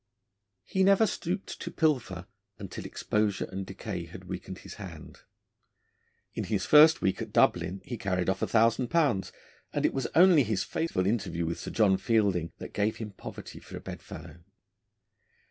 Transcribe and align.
He 0.63 0.83
never 0.83 1.05
stooped 1.05 1.59
to 1.61 1.69
pilfer, 1.69 2.25
until 2.57 2.85
exposure 2.87 3.45
and 3.45 3.67
decay 3.67 4.05
had 4.07 4.23
weakened 4.23 4.57
his 4.57 4.73
hand. 4.81 5.19
In 6.33 6.45
his 6.45 6.65
first 6.65 7.03
week 7.03 7.21
at 7.21 7.31
Dublin 7.31 7.83
he 7.85 7.99
carried 7.99 8.27
off 8.27 8.39
£1000, 8.39 9.31
and 9.71 9.85
it 9.85 9.93
was 9.93 10.07
only 10.15 10.41
his 10.41 10.63
fateful 10.63 11.05
interview 11.05 11.45
with 11.45 11.59
Sir 11.59 11.69
John 11.69 11.97
Fielding 11.97 12.51
that 12.57 12.73
gave 12.73 12.97
him 12.97 13.11
poverty 13.11 13.59
for 13.59 13.77
a 13.77 13.79
bedfellow. 13.79 14.43